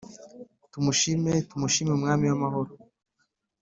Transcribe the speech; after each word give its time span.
Tumushime 0.71 1.33
tumushime 1.49 1.91
umwami 1.97 2.25
w’amahoro 2.27 2.71